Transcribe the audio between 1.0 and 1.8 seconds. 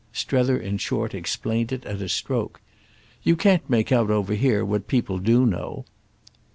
explained